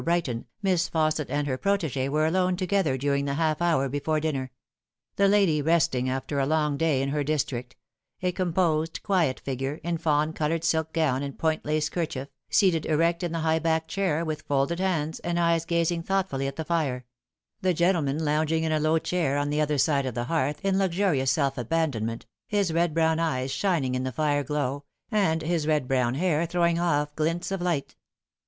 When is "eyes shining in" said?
23.19-24.01